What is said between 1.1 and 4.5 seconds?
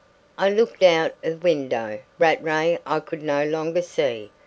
of window. Rattray I could no longer see.